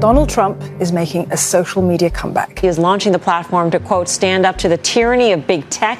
[0.00, 2.58] Donald Trump is making a social media comeback.
[2.58, 5.98] He is launching the platform to quote stand up to the tyranny of big tech.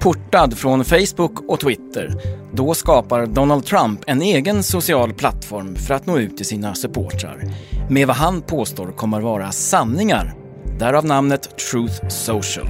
[0.00, 2.14] Portad från Facebook och Twitter,
[2.52, 7.44] då skapar Donald Trump en egen social plattform för att nå ut till sina supportrar
[7.90, 10.34] med vad han påstår kommer vara sanningar.
[10.78, 12.68] Därav namnet Truth Social.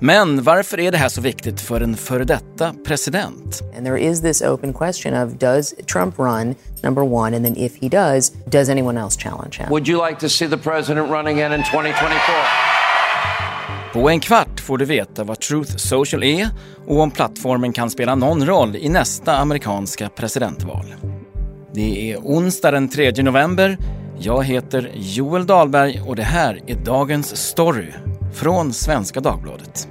[0.00, 3.62] Men varför är det här så viktigt för en före detta president?
[3.76, 7.72] And there is this open question of does Trump run, number one, and then if
[7.80, 9.70] he does, does anyone else challenge him?
[9.70, 12.18] Would you like to see the president run again in 2024?
[13.92, 16.48] På en kvart får du veta vad Truth Social är
[16.86, 20.94] och om plattformen kan spela någon roll i nästa amerikanska presidentval.
[21.74, 23.78] Det är onsdag den 3 november.
[24.18, 27.92] Jag heter Joel Dahlberg och det här är dagens story
[28.32, 29.88] från Svenska Dagbladet.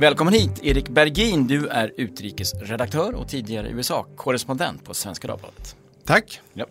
[0.00, 1.46] Välkommen hit Erik Bergin.
[1.46, 5.76] Du är utrikesredaktör och tidigare USA-korrespondent på Svenska Dagbladet.
[6.04, 6.40] Tack.
[6.52, 6.66] Ja.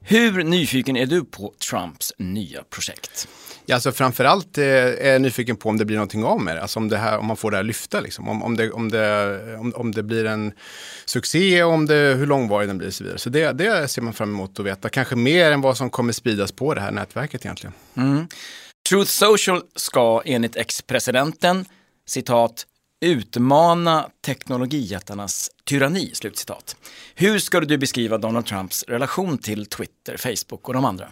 [0.00, 3.28] Hur nyfiken är du på Trumps nya projekt?
[3.68, 6.62] Ja, alltså framförallt eh, är jag nyfiken på om det blir någonting av med det.
[6.62, 8.00] Alltså om, det här, om man får det här lyfta.
[8.00, 8.28] Liksom.
[8.28, 10.52] Om, om, det, om, det, om, om det blir en
[11.04, 13.18] succé, om det, hur långvarig den blir och så vidare.
[13.18, 14.88] Så det, det ser man fram emot att veta.
[14.88, 17.74] Kanske mer än vad som kommer spridas på det här nätverket egentligen.
[17.96, 18.28] Mm.
[18.88, 21.64] Truth Social ska enligt ex-presidenten
[22.08, 22.66] citat
[23.04, 26.10] utmana teknologijättarnas tyranni.
[26.14, 26.76] Slutcitat.
[27.14, 31.08] Hur skulle du beskriva Donald Trumps relation till Twitter, Facebook och de andra?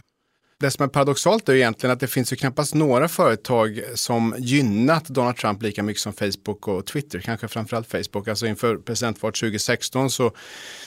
[0.64, 5.04] Det som är paradoxalt är egentligen att det finns ju knappast några företag som gynnat
[5.04, 8.28] Donald Trump lika mycket som Facebook och Twitter, kanske framförallt Facebook.
[8.28, 10.32] Alltså inför presidentvalet 2016 så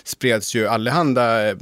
[0.03, 1.55] spreds ju allehanda eh,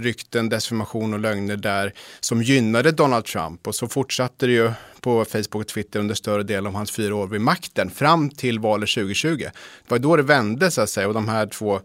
[0.00, 5.24] rykten, desinformation och lögner där som gynnade Donald Trump och så fortsatte det ju på
[5.24, 8.88] Facebook och Twitter under större delen av hans fyra år vid makten fram till valet
[8.90, 9.36] 2020.
[9.36, 9.52] Det
[9.88, 11.80] var då det vände så att säga och de här två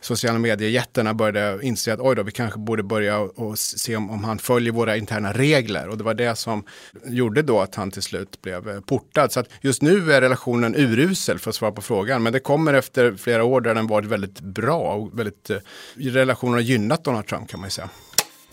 [0.00, 4.24] sociala medier-jättarna började inse att oj då, vi kanske borde börja och se om, om
[4.24, 5.88] han följer våra interna regler.
[5.88, 6.64] Och det var det som
[7.04, 9.32] gjorde då att han till slut blev eh, portad.
[9.32, 12.22] Så att just nu är relationen urusel för att svara på frågan.
[12.22, 15.56] Men det kommer efter flera år där den varit väldigt bra och väldigt, eh,
[15.96, 17.88] relationen har gynnat Donald Trump kan man ju säga.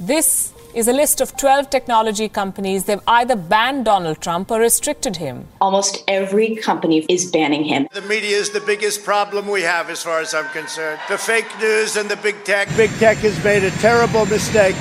[0.07, 2.83] This is a list of 12 technology companies.
[2.83, 5.47] They've either banned Donald Trump or restricted him.
[5.59, 7.87] Almost every company is banning him.
[7.93, 10.99] The media is the biggest problem we have, as far as I'm concerned.
[11.09, 12.67] The fake news and the big tech.
[12.77, 14.75] Big tech has made a terrible mistake.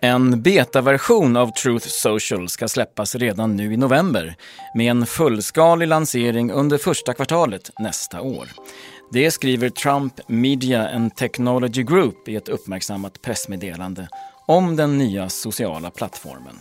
[0.00, 4.34] En betaversion av Truth Social ska släppas redan nu i november
[4.74, 8.48] med en fullskalig lansering under första kvartalet nästa år.
[9.12, 14.08] Det skriver Trump Media and Technology Group i ett uppmärksammat pressmeddelande
[14.46, 16.60] om den nya sociala plattformen.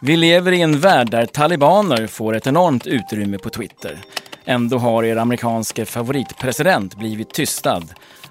[0.00, 3.98] Vi lever i en värld där talibaner får ett enormt utrymme på Twitter.
[4.44, 7.84] Ändå har er amerikanske favoritpresident blivit tystad,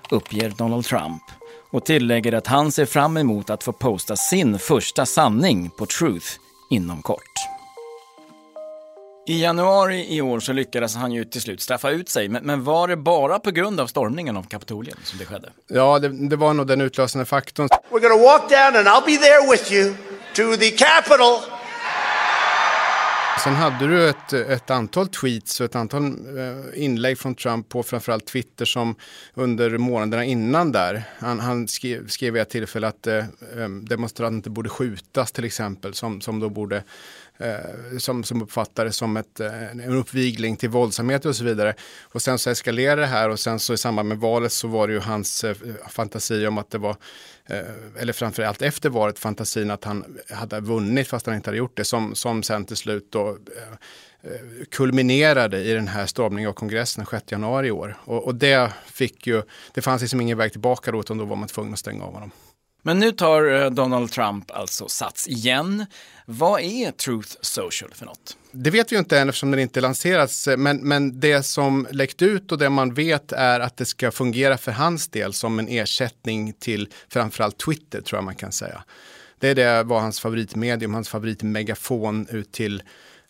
[0.09, 1.23] uppger Donald Trump
[1.71, 6.27] och tillägger att han ser fram emot att få posta sin första sanning på Truth
[6.69, 7.60] inom kort.
[9.25, 12.63] I januari i år så lyckades han ju till slut straffa ut sig, men, men
[12.63, 15.49] var det bara på grund av stormningen av Kapitolien som det skedde?
[15.67, 17.67] Ja, det, det var nog den utlösande faktorn.
[17.67, 19.93] We're gonna walk down and I'll be there with you
[20.35, 21.61] to the Capitol.
[23.43, 27.83] Sen hade du ett, ett antal tweets och ett antal eh, inlägg från Trump på
[27.83, 28.95] framförallt Twitter som
[29.33, 31.03] under månaderna innan där.
[31.19, 33.23] Han, han skrev, skrev vid ett tillfälle att eh,
[33.81, 36.83] demonstranter borde skjutas till exempel som, som då borde
[37.41, 41.73] eh, som, som uppfattades som ett, eh, en uppvigling till våldsamhet och så vidare.
[42.01, 44.87] Och sen så eskalerade det här och sen så i samband med valet så var
[44.87, 45.55] det ju hans eh,
[45.89, 46.95] fantasi om att det var
[47.45, 51.77] eh, eller framförallt efter valet fantasin att han hade vunnit fast han inte hade gjort
[51.77, 56.53] det som, som sen till slut då eh, eh, kulminerade i den här stormningen av
[56.53, 57.97] kongressen 6 januari i år.
[57.99, 59.41] Och, och, det fick ju,
[59.73, 62.13] det fanns liksom ingen väg tillbaka då utan då var man tvungen att stänga av
[62.13, 62.31] honom.
[62.81, 65.85] Men nu tar eh, Donald Trump alltså sats igen.
[66.25, 68.37] Vad är Truth Social för något?
[68.51, 70.47] Det vet vi ju inte än eftersom den inte lanserats.
[70.57, 74.57] Men, men det som läckt ut och det man vet är att det ska fungera
[74.57, 78.83] för hans del som en ersättning till framförallt Twitter tror jag man kan säga.
[79.39, 82.83] Det är det var hans favoritmedium, hans favoritmegafon ut till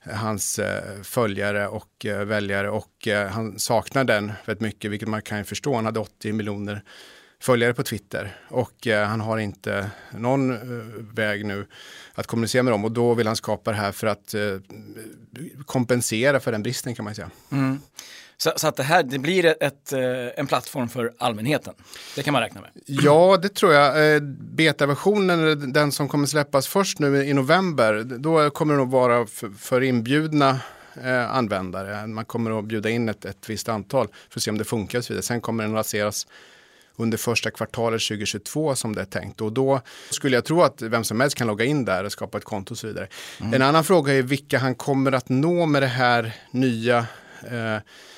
[0.05, 5.37] eh, hans eh, följare och väljare och han saknar den väldigt mycket, vilket man kan
[5.37, 5.75] ju förstå.
[5.75, 6.83] Han hade 80 miljoner
[7.41, 11.67] följare på Twitter och eh, han har inte någon eh, väg nu
[12.13, 14.41] att kommunicera med dem och då vill han skapa det här för att eh,
[15.65, 17.29] kompensera för den bristen kan man säga.
[17.51, 17.79] Mm.
[18.37, 19.93] Så, så, att det här det blir ett,
[20.35, 21.73] en plattform för allmänheten.
[22.15, 22.69] Det kan man räkna med.
[22.85, 24.23] Ja, det tror jag.
[24.55, 29.49] Betaversionen, den som kommer släppas först nu i november, då kommer det nog vara för,
[29.49, 30.59] för inbjudna
[31.03, 32.07] eh, användare.
[32.07, 34.97] Man kommer att bjuda in ett, ett visst antal för att se om det funkar
[34.97, 35.23] och så vidare.
[35.23, 36.27] Sen kommer den raseras
[36.95, 39.41] under första kvartalet 2022 som det är tänkt.
[39.41, 42.37] Och då skulle jag tro att vem som helst kan logga in där och skapa
[42.37, 43.07] ett konto och så vidare.
[43.41, 43.53] Mm.
[43.53, 46.97] En annan fråga är vilka han kommer att nå med det här nya
[47.43, 47.77] eh,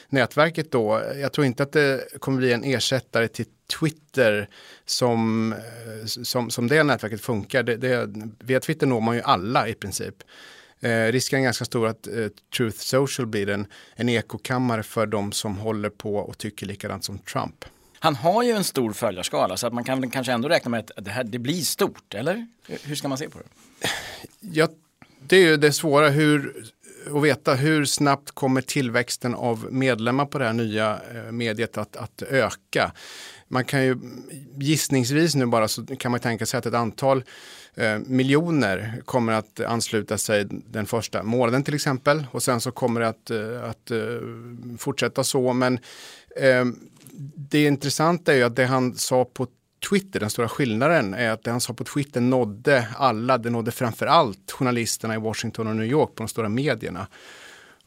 [0.10, 1.04] nätverket då.
[1.22, 3.46] Jag tror inte att det kommer bli en ersättare till
[3.80, 4.50] Twitter
[4.86, 7.64] som, eh, som, som det nätverket funkar.
[7.64, 8.10] Det, det,
[8.40, 10.16] via Twitter når man ju alla i princip.
[10.80, 12.28] Eh, risken är ganska stor att eh,
[12.58, 13.66] Truth Social blir en,
[13.96, 17.66] en ekokammare för de som håller på och tycker likadant som Trump.
[18.04, 21.06] Han har ju en stor följarskala så att man kan kanske ändå räkna med att
[21.06, 22.48] det, här, det blir stort, eller?
[22.68, 23.88] Hur ska man se på det?
[24.40, 24.68] Ja,
[25.28, 26.66] det är ju det svåra hur,
[27.16, 31.96] att veta hur snabbt kommer tillväxten av medlemmar på det här nya eh, mediet att,
[31.96, 32.92] att öka.
[33.48, 33.98] Man kan ju
[34.58, 37.24] gissningsvis nu bara så kan man tänka sig att ett antal
[37.76, 43.02] eh, miljoner kommer att ansluta sig den första månaden till exempel och sen så kommer
[43.02, 45.54] det att, eh, att eh, fortsätta så.
[45.54, 45.80] Men
[46.36, 46.66] eh,
[47.36, 49.48] det intressanta är ju att det han sa på
[49.90, 53.72] Twitter, den stora skillnaden är att det han sa på Twitter nådde alla, det nådde
[53.72, 57.08] framför allt journalisterna i Washington och New York på de stora medierna.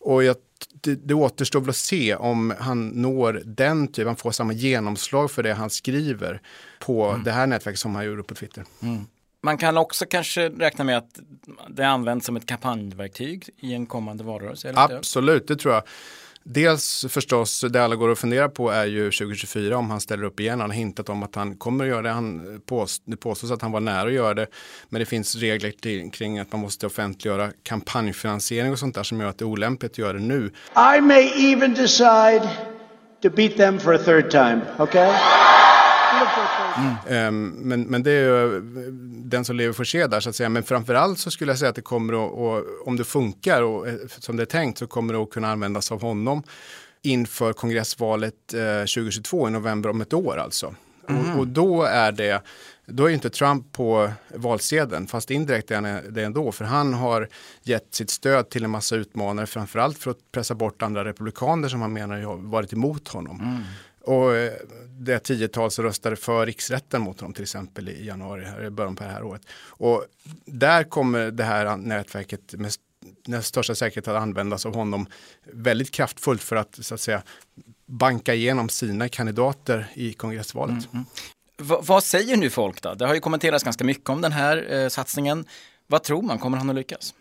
[0.00, 0.36] Och jag,
[0.80, 5.30] det, det återstår väl att se om han når den typen, han får samma genomslag
[5.30, 6.40] för det han skriver
[6.78, 7.24] på mm.
[7.24, 8.64] det här nätverket som han gjorde på Twitter.
[8.82, 9.06] Mm.
[9.42, 11.20] Man kan också kanske räkna med att
[11.68, 14.72] det används som ett kampanjverktyg i en kommande valrörelse?
[14.76, 15.82] Absolut, det tror jag.
[16.48, 20.40] Dels förstås, det alla går att fundera på är ju 2024 om han ställer upp
[20.40, 20.60] igen.
[20.60, 22.10] Han har hintat om att han kommer att göra det.
[22.10, 24.46] Han påst, det påstås att han var nära att göra det.
[24.88, 29.20] Men det finns regler till, kring att man måste offentliggöra kampanjfinansiering och sånt där som
[29.20, 30.50] gör att det är olämpligt att göra det nu.
[30.96, 32.48] I may even decide
[33.22, 35.12] to beat them for a third time, okay?
[36.76, 37.28] Mm.
[37.28, 38.60] Um, men, men det är ju
[39.24, 40.48] den som lever får se där så att säga.
[40.48, 43.88] Men framförallt så skulle jag säga att det kommer att, och, om det funkar och,
[43.88, 46.42] eh, som det är tänkt så kommer det att kunna användas av honom
[47.02, 50.74] inför kongressvalet eh, 2022 i november om ett år alltså.
[51.08, 51.32] Mm.
[51.32, 52.42] Och, och, då är det
[52.86, 57.28] då är inte Trump på valsedeln, fast indirekt är han det ändå, för han har
[57.62, 61.80] gett sitt stöd till en massa utmanare, framförallt för att pressa bort andra republikaner som
[61.80, 63.40] han menar har varit emot honom.
[63.40, 63.62] Mm.
[64.00, 64.52] Och eh,
[64.98, 68.96] det tiotal som röstade för riksrätten mot honom till exempel i januari, här, i början
[68.96, 69.42] på det här året.
[69.68, 70.04] Och
[70.44, 72.72] där kommer det här nätverket med
[73.26, 75.06] med största säkerhet att användas av honom
[75.52, 77.22] väldigt kraftfullt för att så att säga
[77.86, 80.88] banka igenom sina kandidater i kongressvalet.
[80.92, 81.04] Mm,
[81.58, 81.80] mm.
[81.82, 82.94] vad säger nu folk då?
[82.94, 85.44] Det har ju kommenterats ganska mycket om den här eh, satsningen.
[85.86, 87.14] Vad tror man, kommer han att lyckas?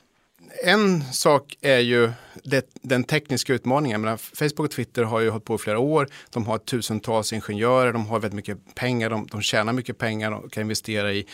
[0.63, 2.11] En sak är ju
[2.43, 4.01] det, den tekniska utmaningen.
[4.01, 6.07] Men Facebook och Twitter har ju hållit på i flera år.
[6.29, 10.51] De har tusentals ingenjörer, de har väldigt mycket pengar, de, de tjänar mycket pengar och
[10.51, 11.25] kan investera i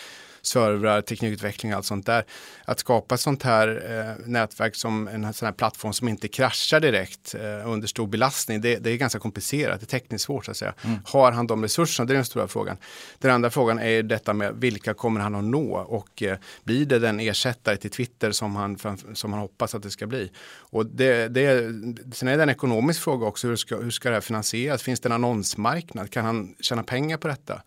[0.42, 2.26] servrar, teknikutveckling och allt sånt där.
[2.66, 6.80] Att skapa ett sånt här eh, nätverk som en sån här plattform som inte kraschar
[6.80, 10.52] direkt eh, under stor belastning, det, det, är ganska komplicerat, det är tekniskt svårt så
[10.52, 10.74] att säga.
[10.82, 11.00] Mm.
[11.06, 12.08] Har han de resurserna?
[12.08, 12.78] Det är den stora frågan.
[13.20, 17.00] Den andra frågan är detta med vilka kommer han att nå och eh, blir det
[17.00, 18.78] den ersättare till Twitter som han,
[19.14, 20.32] som han hoppas att det ska bli?
[20.58, 21.74] Och det, det,
[22.14, 24.84] sen är det en ekonomisk fråga också, hur ska, hur ska det här finansieras?
[24.84, 26.12] Finns det en annonsmarknad?
[26.12, 27.62] Kan han tjäna pengar på detta?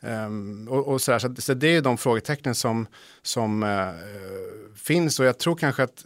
[0.00, 1.18] Um, och, och sådär.
[1.18, 2.86] Så, så, det är de frågetecknen som,
[3.22, 3.94] som uh,
[4.76, 6.04] finns och jag tror kanske att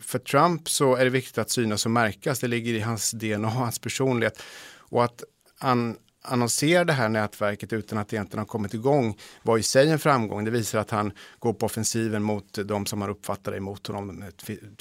[0.00, 2.38] för Trump så är det viktigt att synas och märkas.
[2.38, 4.42] Det ligger i hans DNA, hans personlighet.
[4.76, 5.24] Och att
[5.58, 9.90] han annonserar det här nätverket utan att det egentligen har kommit igång var i sig
[9.90, 10.44] en framgång.
[10.44, 14.24] Det visar att han går på offensiven mot de som har uppfattat det emot honom,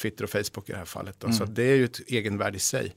[0.01, 1.23] Twitter och Facebook i det här fallet.
[1.23, 1.35] Mm.
[1.35, 2.95] Så det är ju ett egenvärde i sig.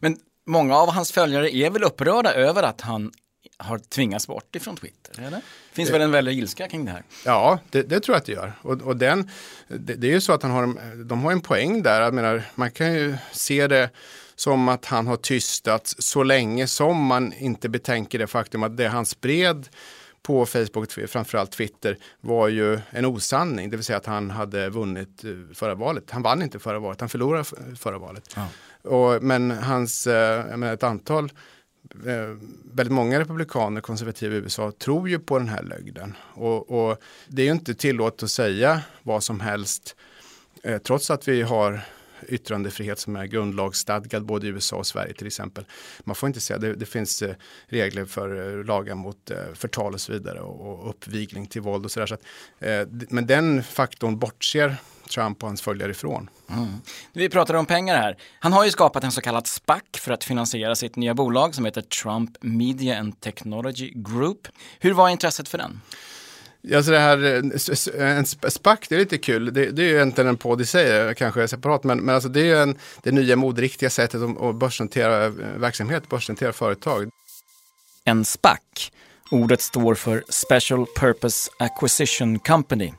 [0.00, 3.12] Men många av hans följare är väl upprörda över att han
[3.60, 5.22] har tvingats bort ifrån Twitter?
[5.22, 5.40] Eller?
[5.72, 7.02] Finns det väl en väldig ilska kring det här?
[7.24, 8.52] Ja, det, det tror jag att det gör.
[8.62, 9.30] Och, och den,
[9.68, 12.00] det, det, är ju så att han har, de har en poäng där.
[12.00, 13.90] Jag menar, man kan ju se det
[14.34, 18.88] som att han har tystats så länge som man inte betänker det faktum att det
[18.88, 19.68] han spred
[20.22, 23.70] på Facebook, framförallt Twitter, var ju en osanning.
[23.70, 26.10] Det vill säga att han hade vunnit eh, förra valet.
[26.10, 27.44] Han vann inte förra valet, han förlorade
[27.76, 28.36] förra valet.
[28.36, 28.46] Ja.
[28.90, 31.34] Och, men hans, eh, jag menar, ett antal Eh,
[32.06, 32.36] Eh,
[32.74, 36.16] väldigt många republikaner, konservativa i USA, tror ju på den här lögden.
[36.34, 39.96] Och, och det är ju inte tillåtet att säga vad som helst,
[40.62, 41.80] eh, trots att vi har
[42.28, 45.64] yttrandefrihet som är grundlagsstadgad både i USA och Sverige till exempel.
[46.04, 47.34] Man får inte säga, det, det finns eh,
[47.66, 51.84] regler för eh, lagar mot eh, förtal och så vidare och, och uppvigling till våld
[51.84, 52.06] och sådär.
[52.06, 52.22] Så, att,
[53.10, 54.76] men den faktorn bortser
[55.10, 56.30] Trump och hans följare ifrån.
[56.50, 56.68] Mm.
[57.12, 58.16] Vi pratade om pengar här.
[58.40, 61.64] Han har ju skapat en så kallad SPAC för att finansiera sitt nya bolag som
[61.64, 64.48] heter Trump Media and Technology Group.
[64.78, 65.80] Hur var intresset för den?
[66.74, 69.54] Alltså det här, eh, en SPAC, det är lite kul.
[69.54, 72.28] Det, det är ju egentligen en podd i sig, eh, kanske separat, men, men alltså
[72.28, 77.10] det är ju en, det nya moderiktiga sättet att börsnotera eh, verksamhet, börsnotera företag.
[78.04, 78.58] En SPAC,
[79.30, 82.92] ordet står för Special Purpose Acquisition Company,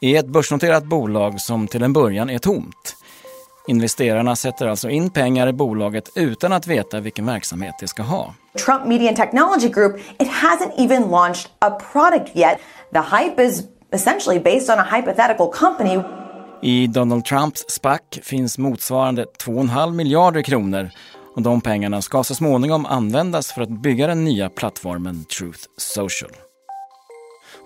[0.00, 2.96] är ett börsnoterat bolag som till en början är tomt.
[3.68, 8.34] Investerarna sätter alltså in pengar i bolaget utan att veta vilken verksamhet det ska ha.
[8.64, 12.58] Trump Media and Technology Group, it hasn't even launched a product yet.
[12.92, 16.02] The hype is essentially based on a hypothetical company.
[16.62, 20.90] I Donald Trumps SPAC finns motsvarande 2,5 miljarder kronor
[21.36, 26.45] och de pengarna ska så småningom användas för att bygga den nya plattformen Truth Social.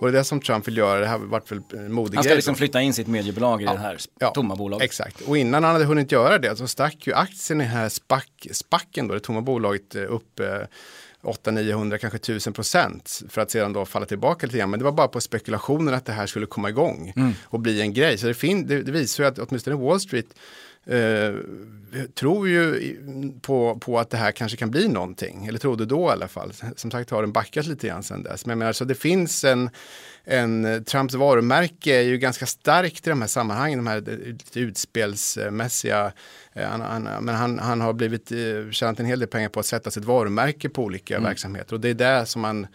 [0.00, 2.24] Och det är det som Trump vill göra, det här har varit väl modig Han
[2.24, 3.72] ska liksom flytta in sitt mediebolag i ja.
[3.72, 4.84] det här ja, tomma bolaget.
[4.84, 7.88] Exakt, och innan han hade hunnit göra det så stack ju aktien i den här
[7.88, 10.40] SPAC, SPACen, då, det tomma bolaget, eh, upp
[11.22, 14.70] 800-900, kanske 1000 procent för att sedan då falla tillbaka lite grann.
[14.70, 17.32] Men det var bara på spekulationen att det här skulle komma igång mm.
[17.44, 18.18] och bli en grej.
[18.18, 20.26] Så det, fin- det, det visar ju att åtminstone Wall Street
[20.86, 21.34] eh,
[22.14, 22.92] tror ju
[23.42, 26.52] på, på att det här kanske kan bli någonting, eller trodde då i alla fall.
[26.76, 28.46] Som sagt har den backat lite grann sedan dess.
[28.46, 29.70] Men, men alltså det finns en,
[30.24, 36.12] en, Trumps varumärke är ju ganska starkt i de här sammanhangen, de här lite utspelsmässiga.
[36.52, 39.60] Eh, han, han, men han, han har blivit eh, tjänat en hel del pengar på
[39.60, 41.28] att sätta sitt varumärke på olika mm.
[41.28, 42.66] verksamheter och det är det som man,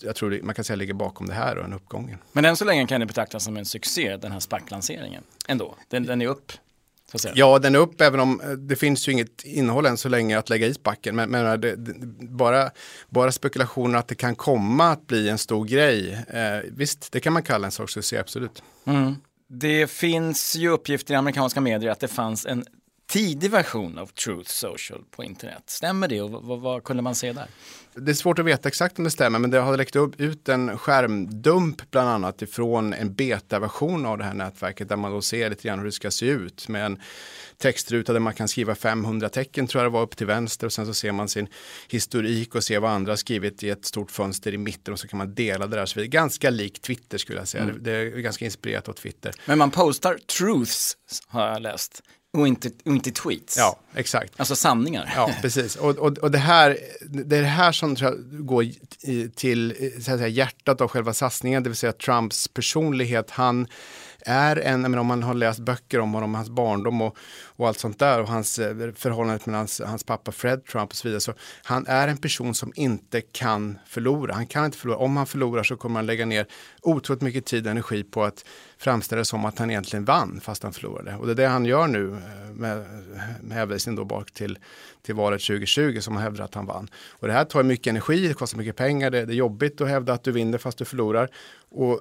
[0.00, 2.18] jag tror man kan säga ligger bakom det här och den uppgången.
[2.32, 5.74] Men än så länge kan det betraktas som en succé, den här SPAC-lanseringen ändå.
[5.88, 6.52] Den, den är upp
[7.34, 10.38] Ja, den är upp även om eh, det finns ju inget innehåll än så länge
[10.38, 11.16] att lägga i spacken.
[11.16, 11.94] Men, men det, det,
[12.28, 12.70] bara,
[13.08, 16.12] bara spekulationer att det kan komma att bli en stor grej.
[16.28, 18.62] Eh, visst, det kan man kalla en sorts succé, absolut.
[18.84, 19.14] Mm.
[19.48, 22.64] Det finns ju uppgifter i amerikanska medier att det fanns en
[23.10, 25.62] tidig version av Truth Social på internet.
[25.66, 27.46] Stämmer det och vad, vad, kunde man se där?
[27.94, 30.48] Det är svårt att veta exakt om det stämmer men det har läckt upp ut
[30.48, 35.50] en skärmdump bland annat ifrån en betaversion av det här nätverket där man då ser
[35.50, 37.00] lite grann hur det ska se ut med en
[37.58, 40.72] textruta där man kan skriva 500 tecken tror jag det var upp till vänster och
[40.72, 41.48] sen så ser man sin
[41.88, 45.08] historik och ser vad andra har skrivit i ett stort fönster i mitten och så
[45.08, 45.86] kan man dela det där.
[45.86, 47.64] Så det är ganska likt Twitter skulle jag säga.
[47.64, 47.82] Mm.
[47.82, 49.34] Det är ganska inspirerat av Twitter.
[49.44, 50.96] Men man postar truths
[51.28, 53.56] har jag läst och inte, och inte tweets.
[53.58, 54.32] Ja, exakt.
[54.36, 55.12] Alltså sanningar.
[55.16, 55.76] Ja, precis.
[55.76, 57.96] Och, och, och det, här, det är det här som
[58.30, 58.66] går
[59.34, 63.30] till så att säga, hjärtat av själva satsningen, det vill säga Trumps personlighet.
[63.30, 63.66] Han
[64.26, 67.78] är en, menar, om man har läst böcker om honom, hans barndom och, och allt
[67.78, 71.08] sånt där och hans eh, förhållandet förhållande med hans, hans pappa Fred Trump och så
[71.08, 71.20] vidare.
[71.20, 74.34] Så han är en person som inte kan förlora.
[74.34, 74.98] Han kan inte förlora.
[74.98, 76.46] Om han förlorar så kommer han lägga ner
[76.82, 78.44] otroligt mycket tid och energi på att
[78.78, 81.16] framställa det som att han egentligen vann fast han förlorade.
[81.16, 82.86] Och det är det han gör nu eh, med,
[83.40, 84.58] med hänvisning då bak till,
[85.02, 86.88] till valet 2020 som han hävdar att han vann.
[87.10, 89.88] Och det här tar mycket energi, det kostar mycket pengar, det, det är jobbigt att
[89.88, 91.28] hävda att du vinner fast du förlorar.
[91.70, 92.00] Och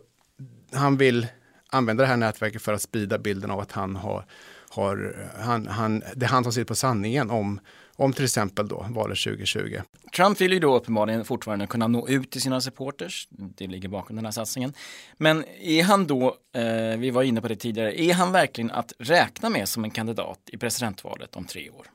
[0.73, 1.27] han vill
[1.69, 4.25] använda det här nätverket för att sprida bilden av att han har,
[4.69, 7.59] har han, han, det är han som sitter på sanningen om,
[7.95, 9.81] om till exempel då valet 2020.
[10.15, 13.27] Trump vill ju då uppenbarligen fortfarande kunna nå ut till sina supporters.
[13.29, 14.73] Det ligger bakom den här satsningen.
[15.17, 18.93] Men är han då, eh, vi var inne på det tidigare, är han verkligen att
[18.99, 21.85] räkna med som en kandidat i presidentvalet om tre år?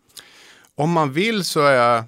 [0.75, 2.05] Om man vill så är jag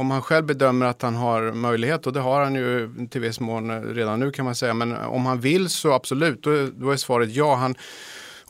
[0.00, 3.40] om han själv bedömer att han har möjlighet och det har han ju till viss
[3.40, 4.74] mån redan nu kan man säga.
[4.74, 7.54] Men om han vill så absolut, då, då är svaret ja.
[7.54, 7.74] Han,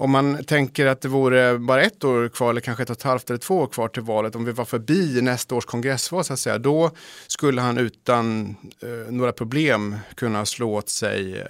[0.01, 3.03] om man tänker att det vore bara ett år kvar eller kanske ett och ett
[3.03, 6.33] halvt eller två år kvar till valet, om vi var förbi nästa års kongressval så
[6.33, 6.91] att säga, då
[7.27, 11.47] skulle han utan eh, några problem kunna slå åt sig eh,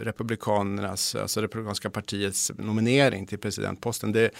[0.00, 4.12] republikanernas, alltså republikanska partiets nominering till presidentposten.
[4.12, 4.30] Det,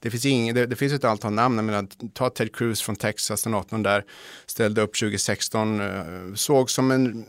[0.00, 2.96] det finns, ing, det, det finns ett antal namn, jag menar, ta Ted Cruz från
[2.96, 4.04] Texas, senatorn där,
[4.46, 7.24] ställde upp 2016, eh, såg som en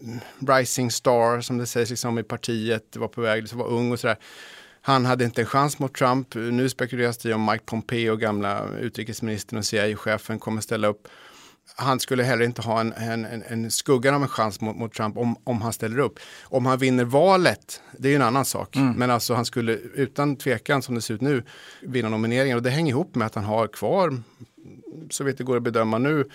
[0.48, 4.00] rising star som det sägs liksom, i partiet, var på väg, liksom, var ung och
[4.00, 4.18] sådär
[4.88, 6.36] han hade inte en chans mot Trump.
[6.36, 11.08] Nu spekuleras det om Mike Pompeo, gamla utrikesministern och CIA-chefen, kommer ställa upp.
[11.76, 14.94] Han skulle heller inte ha en, en, en, en skuggan av en chans mot, mot,
[14.94, 16.20] Trump om, om han ställer upp.
[16.44, 18.76] Om han vinner valet, det är ju en annan sak.
[18.76, 18.94] Mm.
[18.94, 21.44] Men alltså han skulle utan tvekan, som det ser ut nu,
[21.82, 22.58] vinna nomineringen.
[22.58, 24.18] Och det hänger ihop med att han har kvar,
[25.10, 26.26] så vitt det går att bedöma nu,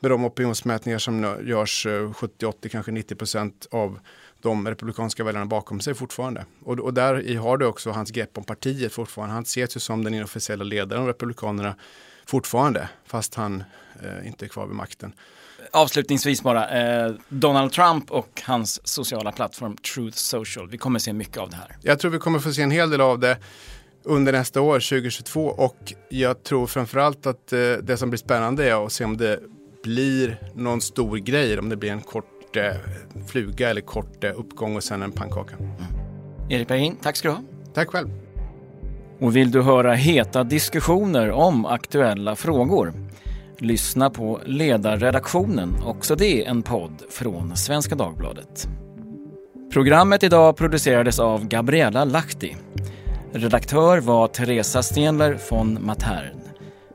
[0.00, 3.98] med de opinionsmätningar som görs 70, 80, kanske 90 procent av
[4.42, 6.44] de republikanska väljarna bakom sig fortfarande.
[6.64, 9.34] Och, och där har du också hans grepp om partiet fortfarande.
[9.34, 11.74] Han ses ju som den inofficiella ledaren av republikanerna
[12.26, 13.64] fortfarande, fast han
[14.02, 15.12] eh, inte är kvar vid makten.
[15.72, 20.68] Avslutningsvis bara, eh, Donald Trump och hans sociala plattform Truth Social.
[20.68, 21.76] Vi kommer se mycket av det här.
[21.82, 23.38] Jag tror vi kommer få se en hel del av det
[24.02, 25.46] under nästa år, 2022.
[25.46, 29.40] Och jag tror framförallt att eh, det som blir spännande är att se om det
[29.82, 32.72] blir någon stor grej, om det blir en kort kort eh,
[33.26, 35.56] fluga eller kort eh, uppgång och sen en pannkaka.
[35.56, 35.70] Mm.
[36.48, 37.42] Erik Bergin, tack ska du ha.
[37.74, 38.08] Tack själv.
[39.20, 42.92] Och vill du höra heta diskussioner om aktuella frågor?
[43.58, 48.68] Lyssna på Ledarredaktionen, också det en podd från Svenska Dagbladet.
[49.72, 52.56] Programmet idag producerades av Gabriella Lahti.
[53.32, 56.40] Redaktör var Teresa Stenler von Matern.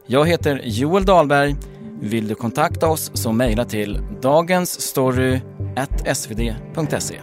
[0.08, 1.56] Jag heter Joel Dahlberg.
[2.02, 7.20] Vill du kontakta oss så mejla till dagensstory.svd.se.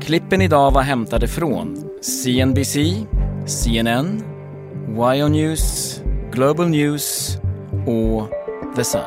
[0.00, 2.76] Klippen idag var hämtade från CNBC,
[3.46, 4.22] CNN,
[4.96, 6.00] YO News,
[6.32, 7.38] Global News
[7.86, 8.28] och
[8.76, 9.00] The Sun.